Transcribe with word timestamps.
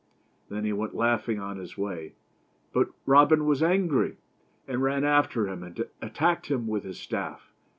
Then 0.49 0.65
he 0.65 0.73
went 0.73 0.95
laughing 0.95 1.39
on 1.39 1.57
his 1.59 1.77
way. 1.77 2.13
But 2.73 2.87
Robin 3.05 3.45
was 3.45 3.61
angry, 3.61 4.17
and 4.67 4.81
ran 4.81 5.03
after 5.03 5.47
him, 5.47 5.61
and 5.61 5.85
attacked 6.01 6.47
him 6.47 6.65
with 6.65 6.83
his 6.83 6.99
staff. 6.99 7.51